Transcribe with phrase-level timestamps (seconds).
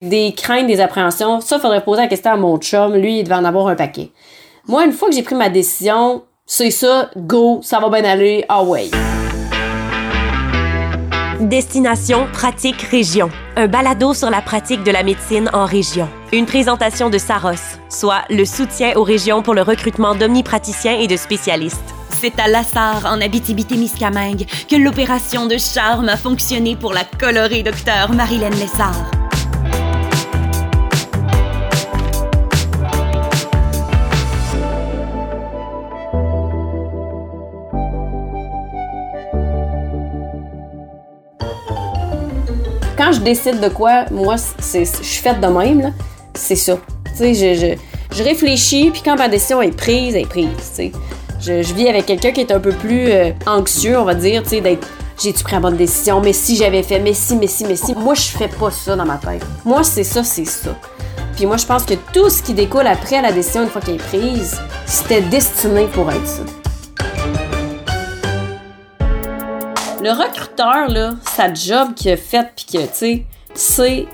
[0.00, 2.94] Des craintes, des appréhensions, ça, faudrait poser la question à mon chum.
[2.94, 4.12] Lui, il devait en avoir un paquet.
[4.68, 8.44] Moi, une fois que j'ai pris ma décision, c'est ça, go, ça va bien aller,
[8.48, 8.90] ah ouais.
[11.40, 16.08] Destination Pratique Région, un balado sur la pratique de la médecine en région.
[16.32, 21.16] Une présentation de Saros, soit le soutien aux régions pour le recrutement d'omnipraticiens et de
[21.16, 21.92] spécialistes.
[22.20, 28.12] C'est à Lassar, en Abitibi-Témiscamingue, que l'opération de charme a fonctionné pour la colorée docteur
[28.12, 29.17] Marilyn Lessard.
[42.98, 45.94] Quand je décide de quoi, moi, je suis faite de même,
[46.34, 46.76] c'est ça.
[47.16, 47.76] Tu je,
[48.12, 50.48] je, réfléchis, puis quand ma décision est prise, elle est prise.
[51.40, 54.42] Je, je, vis avec quelqu'un qui est un peu plus euh, anxieux, on va dire,
[54.42, 54.86] d'être
[55.20, 57.92] j'ai-tu pris la bonne décision, mais si j'avais fait, mais si, mais si, mais si.
[57.94, 59.44] Moi, je fais pas ça dans ma tête.
[59.64, 60.70] Moi, c'est ça, c'est ça.
[61.34, 63.96] Puis moi, je pense que tout ce qui découle après la décision, une fois qu'elle
[63.96, 66.42] est prise, c'était destiné pour être ça.
[70.08, 74.06] Le recruteur, là, sa job qu'il a faite, puis que, tu sais, c'est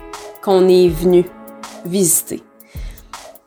[0.43, 1.23] qu'on est venu
[1.85, 2.43] visiter.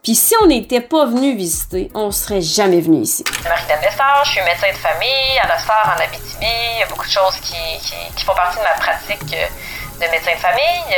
[0.02, 3.22] Puis si on n'était pas venu visiter, on serait jamais venu ici.
[3.44, 6.46] Marie-Hélène Lessard, je suis médecin de famille à Lassar, en Abitibi.
[6.72, 10.41] Il y a beaucoup de choses qui font partie de ma pratique de médecin de
[10.41, 10.96] famille.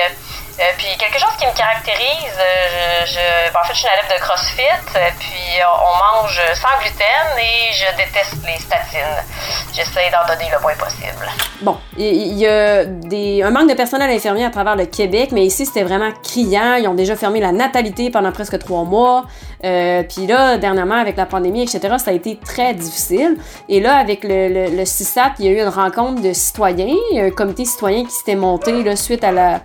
[0.61, 4.14] Euh, puis quelque chose qui me caractérise, euh, je, en fait, je suis une adepte
[4.14, 4.62] de CrossFit,
[4.94, 9.25] euh, puis on mange sans gluten et je déteste les statines.
[9.72, 11.27] J'essaie d'en donner le moins possible.
[11.62, 15.47] Bon, il y, a des, un manque de personnel infirmier à travers le Québec, mais
[15.47, 16.74] ici c'était vraiment criant.
[16.74, 19.24] Ils ont déjà fermé la natalité pendant presque trois mois.
[19.62, 23.39] puis là, dernièrement, avec la pandémie, etc., ça a été très difficile.
[23.70, 26.97] Et là, avec le, le, le CISAT, il y a eu une rencontre de citoyens,
[27.14, 29.61] un comité citoyen qui s'était monté suite à la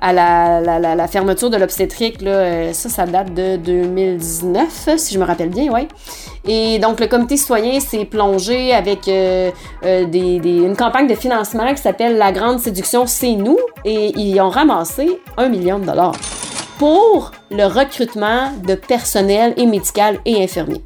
[0.00, 2.22] à la, la, fermeture de l'obstétrique.
[2.22, 5.88] Euh, ça, ça date de 2019, si je me rappelle bien, ouais.
[6.46, 9.50] Et donc, le comité citoyen s'est plongé avec euh,
[9.84, 13.58] euh, une campagne de financement qui s'appelle La Grande Séduction, c'est nous.
[13.84, 16.16] Et ils ont ramassé un million de dollars
[16.78, 20.82] pour le recrutement de personnel et médical et infirmier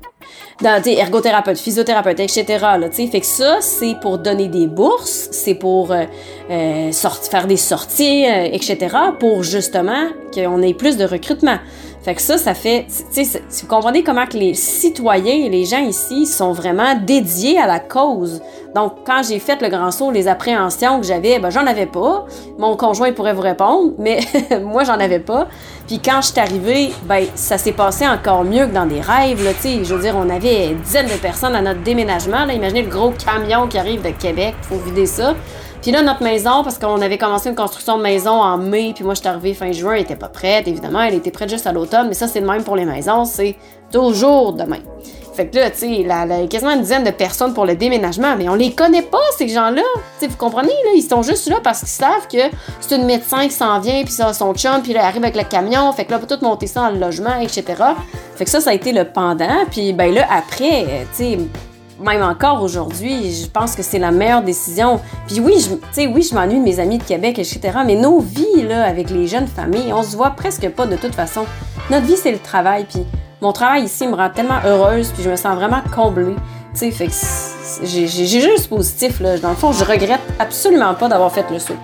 [0.60, 2.44] dans, ergothérapeute, physiothérapeute, etc.
[2.78, 6.04] Là, fait que ça, c'est pour donner des bourses, c'est pour euh,
[6.50, 8.96] euh faire des sorties, euh, etc.
[9.18, 11.58] pour justement qu'on ait plus de recrutement.
[12.02, 15.64] Fait que ça, ça fait, tu sais, vous comprenez comment que les citoyens et les
[15.64, 18.42] gens ici sont vraiment dédiés à la cause.
[18.74, 22.24] Donc, quand j'ai fait le grand saut, les appréhensions que j'avais, ben, j'en avais pas.
[22.58, 24.20] Mon conjoint pourrait vous répondre, mais
[24.62, 25.46] moi, j'en avais pas.
[25.86, 29.44] Puis quand je suis arrivée, ben, ça s'est passé encore mieux que dans des rêves,
[29.44, 29.84] là, tu.
[29.84, 32.54] Je veux dire, on avait dizaines de personnes à notre déménagement, là.
[32.54, 35.34] Imaginez le gros camion qui arrive de Québec pour vider ça.
[35.82, 39.03] Puis là, notre maison, parce qu'on avait commencé une construction de maison en mai, puis
[39.03, 41.66] moi, je suis arrivée fin juin, elle était pas prête, évidemment, elle était prête juste
[41.66, 43.56] à l'automne, mais ça, c'est le même pour les maisons, c'est
[43.91, 44.78] toujours demain.
[45.34, 48.37] Fait que là, tu sais, y a quasiment une dizaine de personnes pour le déménagement,
[48.37, 49.82] mais on les connaît pas, ces gens-là.
[50.20, 53.49] Tu vous comprenez, là, ils sont juste là parce qu'ils savent que c'est une médecin
[53.49, 56.04] qui s'en vient, puis ça son chum, puis là, il arrive avec le camion, fait
[56.04, 57.64] que là, on peut tout monter ça dans le logement, etc.
[58.37, 61.38] Fait que ça, ça a été le pendant, puis ben là, après, tu sais,
[62.00, 65.00] même encore aujourd'hui, je pense que c'est la meilleure décision.
[65.26, 67.60] Puis oui, je, oui, je m'ennuie de mes amis de Québec, etc.
[67.84, 71.14] Mais nos vies, là, avec les jeunes familles, on se voit presque pas de toute
[71.14, 71.44] façon.
[71.91, 72.86] Notre vie, c'est le travail.
[72.88, 73.04] Puis
[73.41, 76.36] mon travail ici me rend tellement heureuse, puis je me sens vraiment comblée.
[76.75, 79.38] Tu sais, fait que j'ai juste positif, là.
[79.38, 81.76] Dans le fond, je regrette absolument pas d'avoir fait le saut.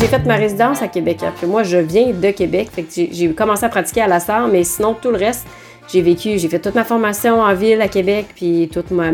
[0.00, 1.18] J'ai fait ma résidence à Québec.
[1.26, 2.68] Après, moi, je viens de Québec.
[2.94, 5.46] J'ai commencé à pratiquer à la SAR, mais sinon, tout le reste,
[5.92, 9.10] j'ai vécu, j'ai fait toute ma formation en ville à Québec, puis toute ma,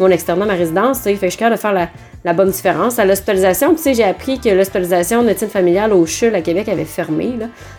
[0.00, 1.00] mon externat, ma résidence.
[1.00, 1.88] Fait que je suis capable de faire
[2.24, 2.98] la, bonne différence.
[2.98, 6.68] À l'hospitalisation, tu sais, j'ai appris que l'hospitalisation de médecine familiale au CHUL à Québec
[6.68, 7.34] avait fermé.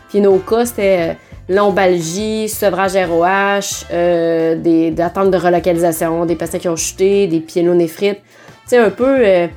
[0.10, 1.14] Puis nos cas, c'était euh,
[1.54, 8.22] lombalgie, sevrage ROH, euh, des, attentes de relocalisation, des patients qui ont chuté, des piélonéphrites.
[8.64, 9.18] Tu sais, un peu...
[9.20, 9.48] Euh,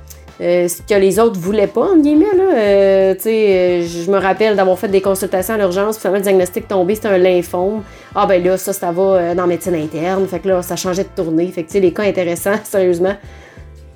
[0.40, 2.36] euh, ce que les autres voulaient pas, en guillemets.
[2.36, 2.44] Là.
[2.54, 6.94] Euh, euh, je me rappelle d'avoir fait des consultations à l'urgence, puis le diagnostic tombé,
[6.94, 7.82] c'était un lymphome.
[8.14, 10.26] Ah ben là, ça, ça va dans médecine interne.
[10.28, 11.48] Fait que là, ça changeait de tournée.
[11.48, 13.14] Fait que les cas intéressants, sérieusement.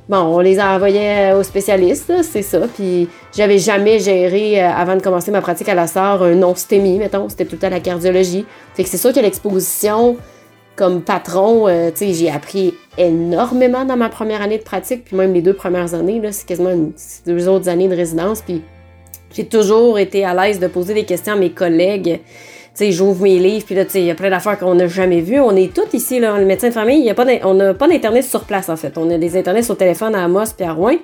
[0.09, 2.63] Bon, on les envoyait aux spécialistes, c'est ça.
[2.75, 7.29] Puis j'avais jamais géré, avant de commencer ma pratique à la SAR, un non-stémie, mettons.
[7.29, 8.45] C'était tout à la cardiologie.
[8.75, 10.17] Fait que c'est sûr que l'exposition
[10.77, 15.43] comme patron, euh, j'ai appris énormément dans ma première année de pratique, puis même les
[15.43, 16.91] deux premières années, c'est quasiment
[17.27, 18.63] deux autres années de résidence, puis
[19.35, 22.21] j'ai toujours été à l'aise de poser des questions à mes collègues.
[22.79, 25.41] j'ouvre mes livres, puis là, il y a plein d'affaires qu'on n'a jamais vues.
[25.41, 27.13] On est tous ici, là, le médecin de famille,
[27.45, 28.97] on n'a pas d'Internet sur place, en fait.
[28.99, 30.97] On a des Internets sur téléphone à Amos puis à Rouen.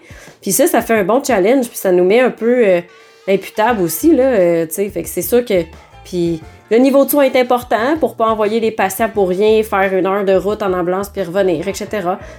[0.43, 2.81] Puis ça, ça fait un bon challenge, puis ça nous met un peu euh,
[3.29, 4.67] imputable aussi, là, euh.
[4.69, 5.63] Fait que c'est sûr que...
[6.05, 9.95] Puis le niveau de soin est important pour pas envoyer les patients pour rien, faire
[9.95, 11.87] une heure de route en ambulance puis revenir, etc.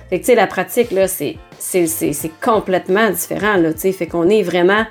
[0.09, 3.91] Fait que, tu sais, la pratique, là, c'est, c'est, c'est, complètement différent, là, tu sais.
[3.91, 4.85] Fait qu'on est vraiment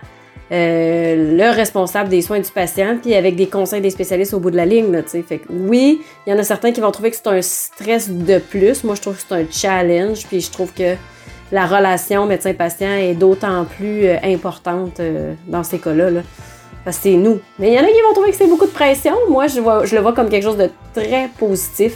[0.51, 4.51] euh, le responsable des soins du patient, puis avec des conseils des spécialistes au bout
[4.51, 4.91] de la ligne.
[4.91, 7.43] Là, fait que, oui, il y en a certains qui vont trouver que c'est un
[7.43, 8.83] stress de plus.
[8.83, 10.95] Moi, je trouve que c'est un challenge, puis je trouve que
[11.53, 16.11] la relation médecin-patient est d'autant plus euh, importante euh, dans ces cas-là.
[16.11, 16.21] Là.
[16.93, 17.41] C'est nous.
[17.59, 19.15] Mais il y en a qui vont trouver que c'est beaucoup de pression.
[19.29, 21.95] Moi, je, vois, je le vois comme quelque chose de très positif,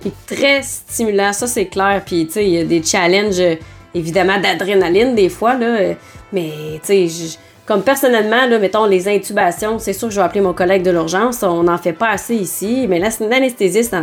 [0.00, 1.32] puis très stimulant.
[1.32, 2.02] Ça, c'est clair.
[2.04, 3.58] Puis, tu sais, il y a des challenges,
[3.94, 5.94] évidemment, d'adrénaline des fois, là.
[6.32, 6.50] Mais,
[6.84, 7.38] tu sais,
[7.68, 10.90] comme personnellement, là, mettons les intubations, c'est sûr que je vais appeler mon collègue de
[10.90, 11.42] l'urgence.
[11.42, 13.94] On n'en fait pas assez ici, mais l'anesthésiste,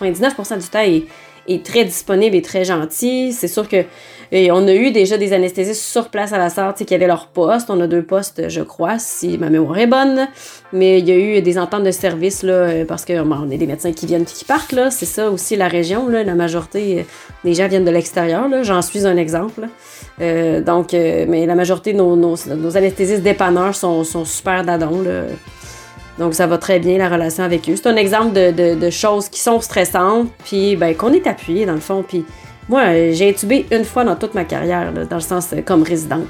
[0.00, 1.04] 99% du temps, est,
[1.48, 3.32] est, très disponible et très gentil.
[3.32, 3.84] C'est sûr que
[4.32, 7.70] on a eu déjà des anesthésistes sur place à la sortie qui avaient leur poste.
[7.70, 10.28] On a deux postes, je crois, si ma mémoire est bonne.
[10.72, 13.58] Mais il y a eu des ententes de service, là, euh, parce qu'on on est
[13.58, 14.90] des médecins qui viennent et qui partent, là.
[14.90, 16.24] C'est ça aussi la région, là.
[16.24, 17.02] La majorité euh,
[17.44, 18.62] des gens viennent de l'extérieur, là.
[18.62, 19.68] J'en suis un exemple.
[20.20, 25.22] Euh, donc, mais la majorité de nos, anesthésistes dépanneurs sont, sont super dadons, là.
[26.18, 27.76] Donc, ça va très bien, la relation avec eux.
[27.76, 31.74] C'est un exemple de, de, choses qui sont stressantes, puis ben, qu'on est appuyé, dans
[31.74, 32.02] le fond.
[32.06, 32.24] Puis
[32.68, 36.26] moi, j'ai intubé une fois dans toute ma carrière, dans le sens euh, comme résidente.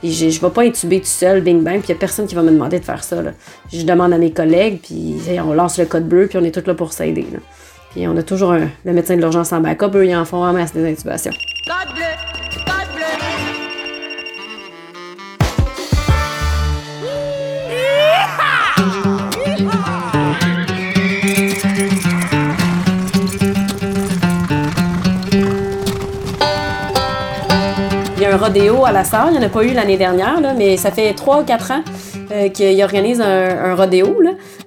[0.00, 2.26] Puis je ne vais pas intuber tout seul, bing bang, puis il n'y a personne
[2.26, 3.16] qui va me demander de faire ça.
[3.72, 6.66] Je demande à mes collègues, puis on lance le code bleu, puis on est tous
[6.66, 7.26] là pour s'aider.
[7.90, 10.52] Puis on a toujours le médecin de l'urgence en backup, eux, ils en font en
[10.52, 11.32] masse des intubations.
[11.66, 12.34] Code bleu!
[28.44, 29.28] Rodéo à la salle.
[29.30, 31.82] Il n'y en a pas eu l'année dernière, mais ça fait 3 ou 4 ans
[32.30, 34.20] euh, qu'il organise un, rodéo.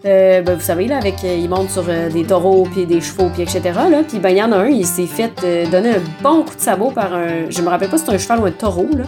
[0.05, 3.29] Euh, ben, vous savez, là, avec, euh, il monte sur des taureaux, puis des chevaux,
[3.31, 3.61] puis etc.
[3.89, 4.01] Là.
[4.07, 5.31] Puis ben, il y en a un, il s'est fait
[5.69, 7.49] donner un bon coup de sabot par un...
[7.49, 8.87] Je me rappelle pas si c'était un cheval ou un taureau.
[8.97, 9.03] Là.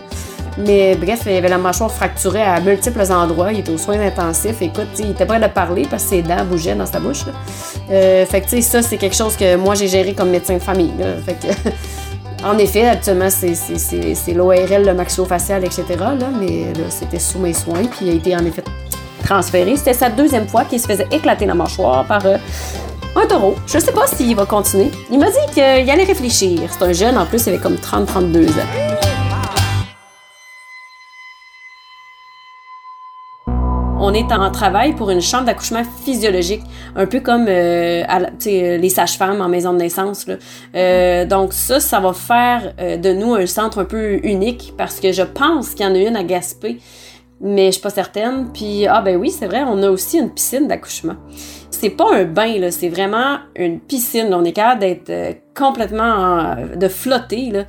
[0.59, 3.51] Mais bref, il avait la mâchoire fracturée à multiples endroits.
[3.51, 4.61] Il était aux soins intensifs.
[4.61, 7.25] Écoute, il était prêt de parler parce que ses dents bougeaient dans sa bouche.
[7.87, 10.93] fait que, ça, c'est quelque chose que moi, j'ai géré comme médecin de famille.
[11.25, 11.37] Fait
[12.43, 15.83] En effet, actuellement, c'est l'ORL, le maxillofacial, etc.
[15.99, 18.63] Là, mais c'était sous mes soins, puis il a été en effet
[19.25, 19.75] transféré.
[19.75, 22.37] C'était sa deuxième fois qu'il se faisait éclater la mâchoire par euh,
[23.15, 23.55] un taureau.
[23.67, 24.89] Je sais pas s'il va continuer.
[25.11, 26.61] Il m'a dit qu'il allait réfléchir.
[26.71, 28.98] C'est un jeune, en plus, il avait comme 30-32 ans.
[34.09, 36.63] On est en travail pour une chambre d'accouchement physiologique,
[36.95, 38.03] un peu comme euh,
[38.43, 40.25] les sages-femmes en maison de naissance.
[40.75, 44.99] Euh, donc ça, ça va faire euh, de nous un centre un peu unique parce
[44.99, 46.79] que je pense qu'il y en a une à Gaspé,
[47.39, 48.47] mais je suis pas certaine.
[48.51, 51.15] Puis ah ben oui, c'est vrai, on a aussi une piscine d'accouchement
[51.79, 54.33] c'est pas un bain, c'est vraiment une piscine.
[54.33, 57.65] On est capable d'être euh, complètement de flotter là,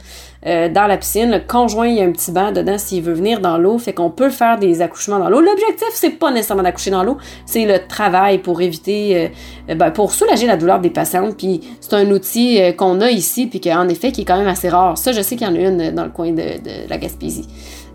[0.47, 1.31] euh, dans la piscine.
[1.31, 3.79] Le conjoint, il y a un petit banc dedans s'il veut venir dans l'eau.
[3.79, 5.41] Fait qu'on peut faire des accouchements dans l'eau.
[5.41, 9.31] L'objectif, c'est pas nécessairement d'accoucher dans l'eau, c'est le travail pour éviter,
[9.69, 11.37] euh, ben, pour soulager la douleur des patientes.
[11.37, 14.69] Puis c'est un outil qu'on a ici, puis qu'en effet, qui est quand même assez
[14.69, 14.97] rare.
[14.97, 17.47] Ça, je sais qu'il y en a une dans le coin de, la Gaspésie.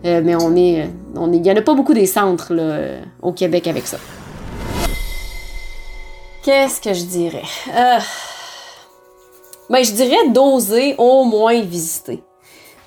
[0.04, 2.78] mais on est, on est, il y en a pas beaucoup des centres là,
[3.22, 3.98] au Québec avec ça.
[6.44, 7.42] Qu'est-ce que je dirais?
[7.76, 8.00] Euh...
[9.68, 12.22] Ben, je dirais d'oser au moins visiter.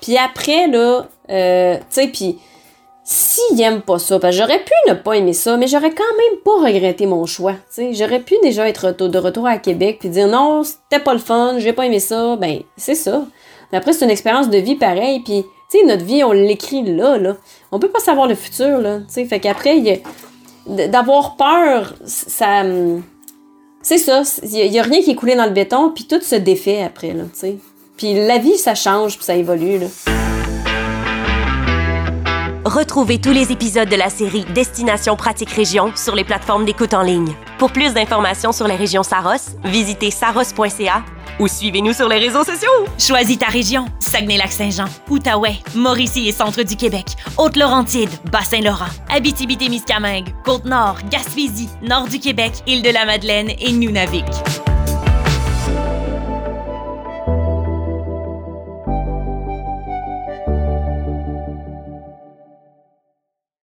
[0.01, 2.39] Puis après, là, euh, tu sais, puis
[3.03, 6.03] s'il aime pas ça, parce que j'aurais pu ne pas aimer ça, mais j'aurais quand
[6.17, 7.53] même pas regretté mon choix.
[7.53, 11.13] Tu sais, j'aurais pu déjà être de retour à Québec puis dire non, c'était pas
[11.13, 12.35] le fun, j'ai pas aimé ça.
[12.35, 13.25] Ben, c'est ça.
[13.71, 16.83] Mais après, c'est une expérience de vie pareille, puis tu sais, notre vie, on l'écrit
[16.83, 17.35] là, là.
[17.71, 18.99] On peut pas savoir le futur, là.
[19.13, 20.01] Tu fait qu'après,
[20.67, 23.03] d'avoir peur, ça hum,
[23.81, 24.23] c'est ça.
[24.43, 27.13] Il n'y a, rien qui est coulé dans le béton, puis tout se défait après,
[27.13, 27.59] là, tu.
[27.99, 29.87] Puis la vie, ça change, puis ça évolue, là.
[32.63, 37.01] Retrouvez tous les épisodes de la série Destination Pratique Région sur les plateformes d'écoute en
[37.01, 37.33] ligne.
[37.57, 41.03] Pour plus d'informations sur la région Saros, visitez saros.ca
[41.41, 42.69] ou suivez-nous sur les réseaux sociaux.
[42.97, 43.85] Choisis ta région.
[43.99, 47.05] Saguenay-Lac-Saint-Jean, Outaouais, Mauricie et Centre du Québec,
[47.37, 54.23] Haute-Laurentide, Bas-Saint-Laurent, Abitibi-Témiscamingue, Côte-Nord, Gaspésie, Nord du Québec, Île-de-la-Madeleine et Nunavik.